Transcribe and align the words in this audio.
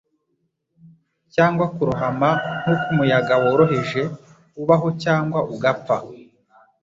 Cyangwa 1.33 1.65
kurohama 1.75 2.29
nkuko 2.61 2.85
umuyaga 2.91 3.33
woroheje 3.43 4.01
ubaho 4.61 4.87
cyangwa 5.03 5.39
ugapfa; 5.53 5.95